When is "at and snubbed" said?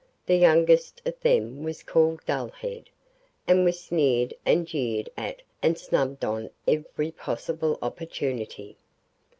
5.15-6.25